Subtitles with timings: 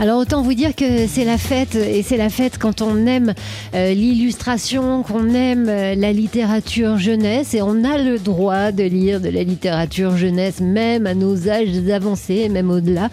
[0.00, 3.34] Alors autant vous dire que c'est la fête et c'est la fête quand on aime
[3.74, 9.20] euh, l'illustration, qu'on aime euh, la littérature jeunesse et on a le droit de lire
[9.20, 13.10] de la littérature jeunesse même à nos âges avancés, même au-delà,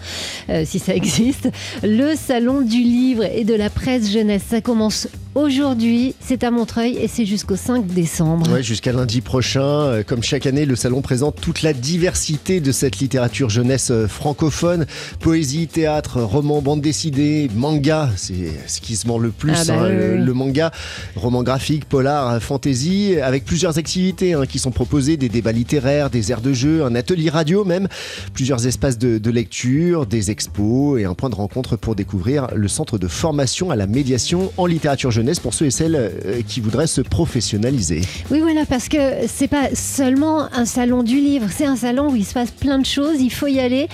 [0.48, 1.50] euh, si ça existe.
[1.82, 6.96] Le salon du livre et de la presse jeunesse, ça commence Aujourd'hui, c'est à Montreuil
[6.96, 8.50] et c'est jusqu'au 5 décembre.
[8.50, 10.02] Ouais, jusqu'à lundi prochain.
[10.04, 14.86] Comme chaque année, le salon présente toute la diversité de cette littérature jeunesse francophone.
[15.20, 19.52] Poésie, théâtre, roman, bande dessinée, manga, c'est ce qui se vend le plus.
[19.54, 20.24] Ah bah hein, oui, le, oui.
[20.24, 20.70] le manga,
[21.16, 26.10] roman graphique, polar, euh, fantasy, avec plusieurs activités hein, qui sont proposées, des débats littéraires,
[26.10, 27.88] des aires de jeu, un atelier radio même,
[28.34, 32.68] plusieurs espaces de, de lecture, des expos et un point de rencontre pour découvrir le
[32.68, 36.60] centre de formation à la médiation en littérature jeunesse pour ceux et celles euh, qui
[36.60, 38.02] voudraient se professionnaliser.
[38.30, 42.16] Oui, voilà, parce que c'est pas seulement un salon du livre, c'est un salon où
[42.16, 43.20] il se passe plein de choses.
[43.20, 43.88] Il faut y aller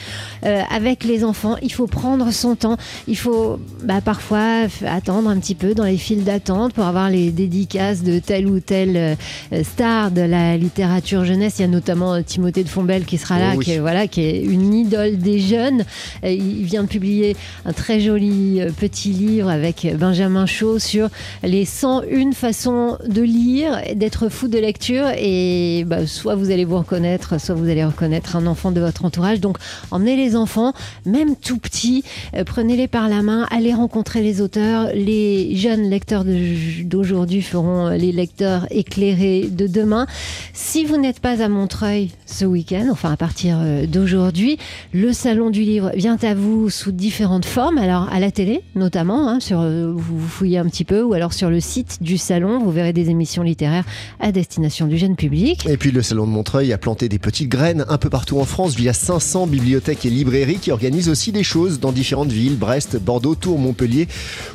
[0.44, 2.73] euh, avec les enfants, il faut prendre son temps,
[3.08, 7.30] il faut bah, parfois attendre un petit peu dans les files d'attente pour avoir les
[7.30, 11.58] dédicaces de telle ou telle euh, star de la littérature jeunesse.
[11.58, 13.64] Il y a notamment euh, Timothée de Fombelle qui sera là, Oh oui.
[13.64, 15.84] qui, est, voilà, qui est une idole des jeunes.
[16.22, 21.08] Il vient de publier un très joli euh, petit livre avec Benjamin Chaud sur
[21.42, 25.06] les 101 façons de lire, et d'être fou de lecture.
[25.16, 29.04] Et bah, soit vous allez vous reconnaître, soit vous allez reconnaître un enfant de votre
[29.04, 29.40] entourage.
[29.40, 29.58] Donc
[29.90, 30.72] emmenez les enfants,
[31.06, 34.88] même tout petits, euh, prenez-les par la main, allez rencontrer les auteurs.
[34.94, 40.06] Les jeunes lecteurs d'aujourd'hui feront les lecteurs éclairés de demain.
[40.54, 44.56] Si vous n'êtes pas à Montreuil ce week-end, enfin à partir euh, d'aujourd'hui,
[44.94, 47.76] le salon du livre vient à vous sous différentes formes.
[47.76, 51.34] Alors à la télé notamment, hein, sur, euh, vous fouillez un petit peu, ou alors
[51.34, 53.84] sur le site du salon, vous verrez des émissions littéraires
[54.20, 55.66] à destination du jeune public.
[55.68, 58.44] Et puis le Salon de Montreuil a planté des petites graines un peu partout en
[58.46, 62.96] France via 500 bibliothèques et librairies qui organisent aussi des choses dans différentes villes, Brest,
[62.98, 64.08] Bordeaux, Tours, Montpellier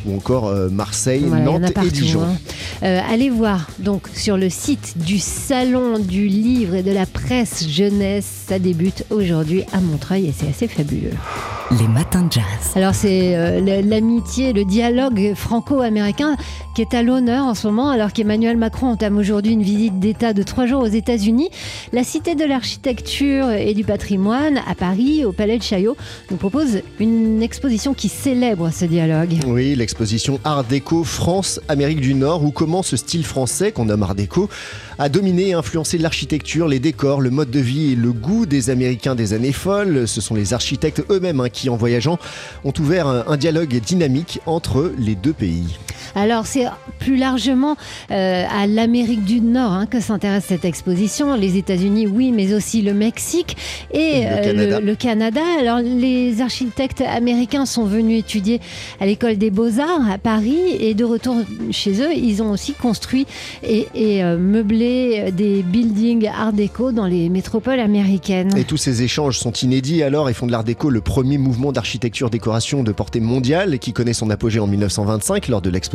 [0.05, 2.21] ou encore euh, Marseille, Voilà, Nantes et Dijon.
[2.23, 2.37] hein.
[2.83, 7.67] Euh, allez voir donc sur le site du Salon du Livre et de la Presse
[7.67, 8.25] Jeunesse.
[8.47, 11.11] Ça débute aujourd'hui à Montreuil et c'est assez fabuleux.
[11.77, 12.43] Les matins de jazz.
[12.73, 16.35] Alors c'est euh, l'amitié, le dialogue franco-américain
[16.73, 20.33] qui est à l'honneur en ce moment, alors qu'Emmanuel Macron entame aujourd'hui une visite d'État
[20.33, 21.49] de trois jours aux États-Unis.
[21.91, 25.97] La Cité de l'Architecture et du Patrimoine à Paris, au Palais de Chaillot,
[26.31, 29.33] nous propose une exposition qui célèbre ce dialogue.
[29.45, 34.03] Oui, l'exposition Art déco France, Amérique du Nord, où comment ce style français, qu'on nomme
[34.03, 34.49] Art déco,
[34.99, 38.69] a dominé et influencé l'architecture, les décors, le mode de vie et le goût des
[38.69, 40.07] Américains des années folles.
[40.07, 42.17] Ce sont les architectes eux-mêmes hein, qui, en voyageant,
[42.63, 45.77] ont ouvert un dialogue dynamique entre les deux pays.
[46.15, 46.65] Alors c'est
[46.99, 47.75] plus largement
[48.11, 51.35] euh, à l'Amérique du Nord hein, que s'intéresse cette exposition.
[51.35, 53.57] Les États-Unis, oui, mais aussi le Mexique
[53.91, 54.79] et Le euh, Canada.
[54.79, 55.41] le Canada.
[55.59, 58.59] Alors les architectes américains sont venus étudier
[58.99, 61.35] à l'école des beaux-arts à Paris et de retour
[61.71, 63.25] chez eux, ils ont aussi construit
[63.63, 68.55] et, et, euh, meublé des buildings art déco dans les métropoles américaines.
[68.57, 71.71] Et tous ces échanges sont inédits alors et font de l'Art déco le premier mouvement
[71.71, 75.88] d'architecture-décoration de portée mondiale qui connaît son apogée en 1925 lors de l'exposition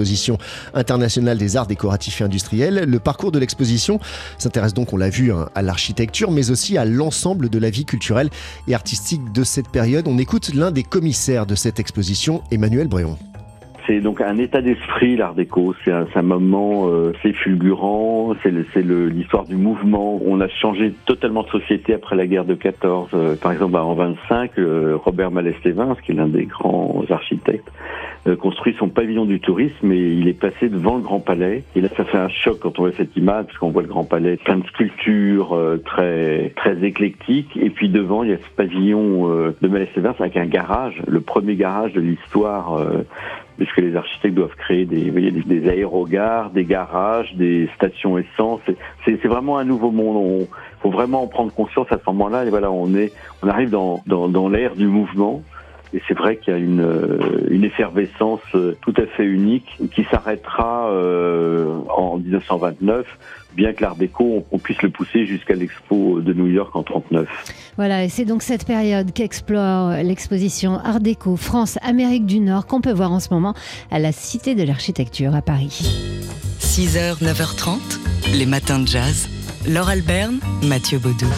[0.74, 2.84] internationale des arts décoratifs et industriels.
[2.86, 3.98] Le parcours de l'exposition
[4.38, 7.84] s'intéresse donc, on l'a vu, hein, à l'architecture mais aussi à l'ensemble de la vie
[7.84, 8.30] culturelle
[8.68, 10.06] et artistique de cette période.
[10.08, 13.16] On écoute l'un des commissaires de cette exposition, Emmanuel Bréon.
[13.86, 15.74] C'est donc un état d'esprit, l'art déco.
[15.84, 20.20] C'est un, un moment, euh, c'est fulgurant, c'est l'histoire du mouvement.
[20.24, 23.10] On a changé totalement de société après la guerre de 14.
[23.12, 27.70] Euh, par exemple, bah, en 25, euh, Robert Malès-Lévin, qui est l'un des grands architectes,
[28.40, 31.64] construit son pavillon du tourisme et il est passé devant le Grand Palais.
[31.76, 33.88] Et là, ça fait un choc quand on voit cette image, parce qu'on voit le
[33.88, 37.56] Grand Palais, plein de sculptures euh, très très éclectiques.
[37.56, 41.20] Et puis devant, il y a ce pavillon euh, de Malès-Lévin avec un garage, le
[41.20, 42.74] premier garage de l'histoire.
[42.74, 43.02] euh,
[43.56, 48.18] puisque les architectes doivent créer des, vous voyez, des, des aérogares, des garages, des stations
[48.18, 48.60] essence.
[49.04, 50.40] C'est vraiment un nouveau monde.
[50.40, 50.46] Il
[50.82, 52.44] faut vraiment en prendre conscience à ce moment-là.
[52.44, 53.12] Et voilà, on est,
[53.42, 55.42] on arrive dans, dans, dans l'ère du mouvement.
[55.94, 59.78] Et c'est vrai qu'il y a une, euh, une effervescence euh, tout à fait unique
[59.94, 63.06] qui s'arrêtera euh, en 1929,
[63.54, 66.82] bien que l'art déco, on, on puisse le pousser jusqu'à l'expo de New York en
[66.82, 67.28] 39.
[67.76, 72.92] Voilà, et c'est donc cette période qu'explore l'exposition Art déco France-Amérique du Nord qu'on peut
[72.92, 73.54] voir en ce moment
[73.92, 75.80] à la Cité de l'Architecture à Paris.
[76.58, 79.28] 6h, 9h30, les matins de jazz.
[79.68, 81.28] Laure Alberne, Mathieu Baudou.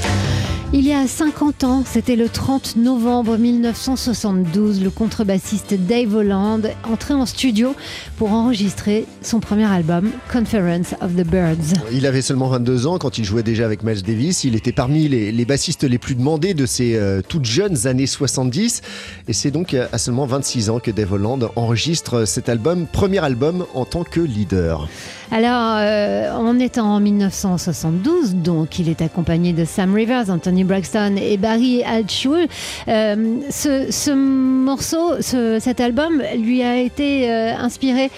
[0.73, 7.15] Il y a 50 ans, c'était le 30 novembre 1972, le contrebassiste Dave Holland entrait
[7.15, 7.77] en studio
[8.17, 11.81] pour enregistrer son premier album, Conference of the Birds.
[11.93, 14.43] Il avait seulement 22 ans quand il jouait déjà avec Miles Davis.
[14.43, 18.83] Il était parmi les, bassistes les plus demandés de ces euh, toutes jeunes années 70.
[19.29, 23.67] Et c'est donc à seulement 26 ans que Dave Holland enregistre cet album, premier album
[23.75, 24.89] en tant que leader.
[25.31, 31.17] Alors, euh, on est en 1972, donc il est accompagné de Sam Rivers, Anthony Braxton
[31.17, 32.49] et Barry Altschul.
[32.89, 38.11] Euh, ce, morceau, cet album, lui a été euh, inspiré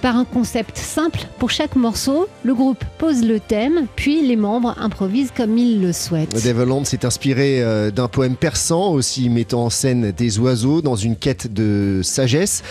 [0.00, 1.20] par un concept simple.
[1.38, 5.92] Pour chaque morceau, le groupe pose le thème, puis les membres improvisent comme ils le
[5.92, 6.44] souhaitent.
[6.44, 7.62] Devoland s'est inspiré
[7.94, 12.62] d'un poème persan, aussi mettant en scène des oiseaux dans une quête de sagesse,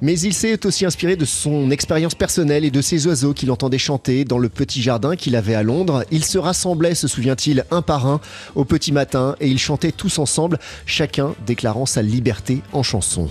[0.00, 3.78] mais il s'est aussi inspiré de son expérience personnelle et de ces oiseaux qu'il entendait
[3.78, 6.04] chanter dans le petit jardin qu'il avait à Londres.
[6.10, 8.20] Ils se rassemblaient, se souvient-il, un par un
[8.54, 13.28] au petit matin et ils chantaient tous ensemble, chacun déclarant sa liberté en chanson.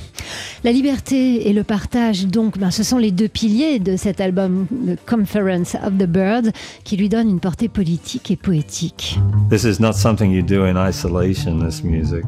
[0.66, 4.68] La liberté et le partage, donc, ben, ce sont les deux piliers de cet album,
[4.86, 6.52] The Conference of the Birds,
[6.84, 9.18] qui lui donne une portée politique et poétique.
[9.50, 12.26] This is not something you do in isolation, this music.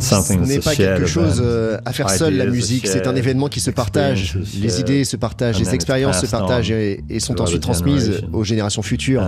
[0.00, 2.86] Ce n'est pas quelque chose euh, à faire seul, la musique.
[2.86, 4.38] C'est un événement qui se partage.
[4.60, 9.22] Les idées se partagent, les expériences se partagent et, sont ensuite transmises aux générations futures.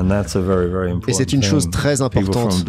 [1.09, 2.65] Et c'est une chose très importante.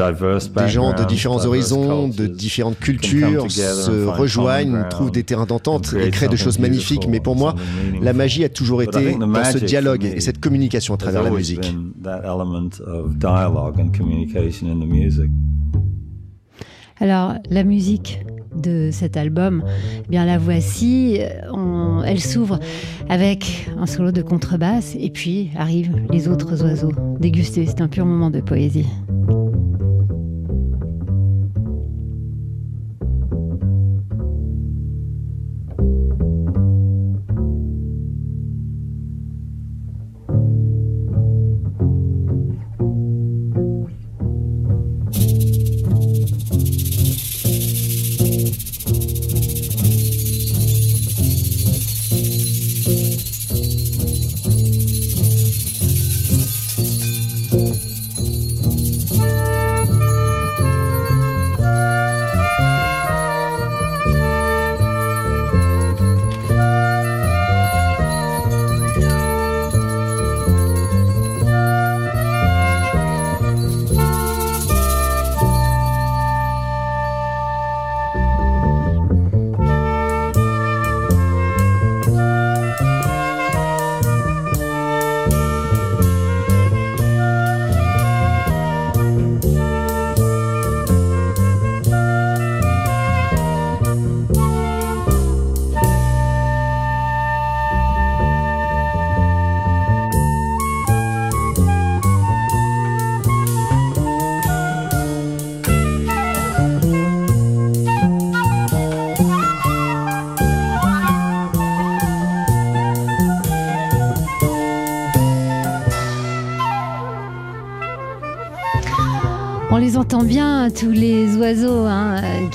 [0.49, 6.09] Des gens de différents horizons, de différentes cultures se rejoignent, trouvent des terrains d'entente et
[6.11, 7.07] créent des choses magnifiques.
[7.07, 7.55] Mais pour moi,
[8.01, 11.73] la magie a toujours été dans ce dialogue et cette communication à travers la musique.
[16.99, 18.25] Alors, la musique
[18.55, 19.63] de cet album,
[20.05, 21.19] eh bien la voici.
[22.05, 22.59] elle s'ouvre
[23.09, 26.93] avec un solo de contrebasse et puis arrivent les autres oiseaux.
[27.19, 28.85] Déguster, c'est un pur moment de poésie.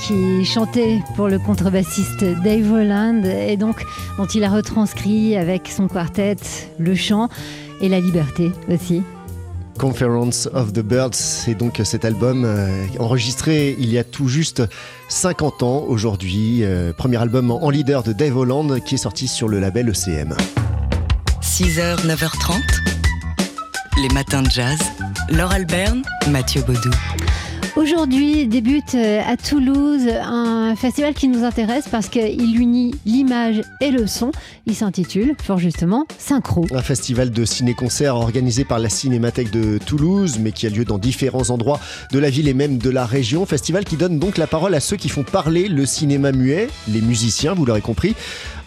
[0.01, 3.85] Qui chantaient pour le contrebassiste Dave Holland et donc
[4.17, 6.37] dont il a retranscrit avec son quartet
[6.79, 7.29] le chant
[7.81, 9.03] et la liberté aussi.
[9.77, 14.63] Conference of the Birds, c'est donc cet album euh, enregistré il y a tout juste
[15.09, 16.63] 50 ans aujourd'hui.
[16.63, 20.35] Euh, premier album en leader de Dave Holland qui est sorti sur le label ECM.
[21.41, 22.59] 6h, 9h30,
[24.01, 24.79] les matins de jazz.
[25.29, 26.91] Laure Alberne, Mathieu Baudou.
[27.75, 33.91] Aujourd'hui débute euh, à Toulouse un festival qui nous intéresse parce qu'il unit l'image et
[33.91, 34.31] le son.
[34.65, 36.65] Il s'intitule fort justement Synchro.
[36.73, 40.97] Un festival de ciné-concert organisé par la Cinémathèque de Toulouse, mais qui a lieu dans
[40.97, 41.79] différents endroits
[42.11, 43.45] de la ville et même de la région.
[43.45, 47.01] Festival qui donne donc la parole à ceux qui font parler le cinéma muet, les
[47.01, 48.15] musiciens, vous l'aurez compris,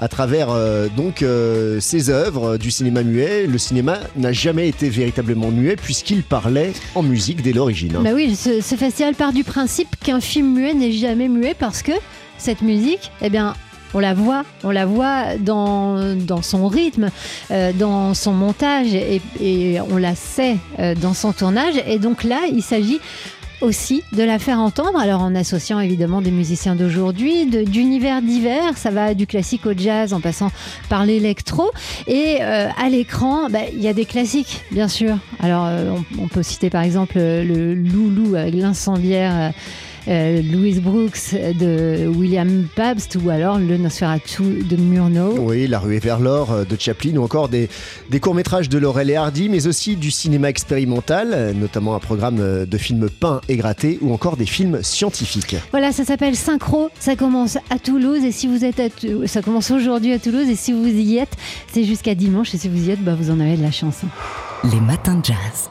[0.04, 3.46] à travers euh, donc euh, ces œuvres du cinéma muet.
[3.46, 7.96] Le cinéma n'a jamais été véritablement muet puisqu'il parlait en musique dès l'origine.
[8.04, 11.92] Bah oui, ce, festival part du principe qu'un film muet n'est jamais muet parce que
[12.36, 13.54] cette musique, eh bien,
[13.94, 17.08] on la voit, on la voit dans, dans son rythme,
[17.50, 20.58] euh, dans son montage et, on la sait
[21.00, 21.76] dans son tournage.
[21.86, 23.00] Et donc là, il s'agit
[23.60, 28.90] aussi de la faire entendre, alors en associant évidemment des musiciens d'aujourd'hui, d'univers divers, ça
[28.90, 30.50] va du classique au jazz en passant
[30.88, 31.70] par l'électro.
[32.06, 35.16] Et euh, à l'écran, bah, il y a des classiques, bien sûr.
[35.40, 39.52] Alors euh, on, on, peut citer par exemple le Loulou avec l'incendiaire.
[40.06, 45.36] Euh, Louis Brooks de William Pabst ou alors le Nosferatu de Murnau.
[45.38, 47.70] Oui, La rue vers l'or euh, de Chaplin ou encore des,
[48.10, 52.66] des courts-métrages de Laurel et Hardy, mais aussi du cinéma expérimental, notamment un programme euh,
[52.66, 55.56] de films peints et grattés ou encore des films scientifiques.
[55.70, 58.88] Voilà, ça s'appelle Synchro, ça commence à Toulouse et si vous êtes à
[59.26, 61.32] ça commence aujourd'hui à Toulouse et si vous y êtes,
[61.72, 64.00] c'est jusqu'à dimanche et si vous y êtes, bah, vous en avez de la chance.
[64.64, 65.70] Les matins de jazz.